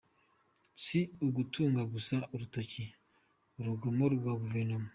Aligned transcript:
Si 0.83 0.99
ugutunga 1.27 1.81
gusa 1.93 2.15
urutoki 2.33 2.83
urugomo 3.59 4.03
rwa 4.15 4.33
Guverinoma. 4.41 4.89